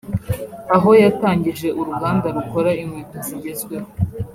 aho 0.75 0.89
yatangije 1.03 1.67
uruganda 1.79 2.27
rukora 2.35 2.71
inkweto 2.81 3.17
zigezweho 3.27 3.89